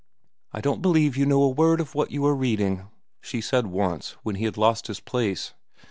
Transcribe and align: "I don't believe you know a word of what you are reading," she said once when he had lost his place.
"I 0.51 0.61
don't 0.61 0.81
believe 0.81 1.15
you 1.15 1.27
know 1.27 1.43
a 1.43 1.49
word 1.49 1.79
of 1.79 1.93
what 1.93 2.09
you 2.09 2.25
are 2.25 2.33
reading," 2.33 2.87
she 3.21 3.39
said 3.39 3.67
once 3.67 4.17
when 4.23 4.37
he 4.37 4.45
had 4.45 4.57
lost 4.57 4.87
his 4.87 4.99
place. 4.99 5.53